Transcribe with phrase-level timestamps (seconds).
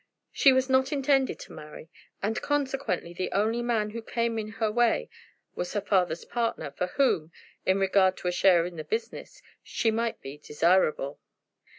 [0.31, 1.87] She was not intended to marry,
[2.23, 5.11] and consequently the only man who came in her way
[5.53, 7.31] was her father's partner, for whom,
[7.67, 11.19] in regard to a share in the business, she might be desirable.